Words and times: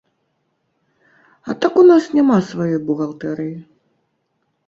А 1.51 1.57
так 1.65 1.73
у 1.83 1.83
нас 1.91 2.07
няма 2.19 2.37
сваёй 2.53 2.75
бухгалтэрыі. 2.87 3.55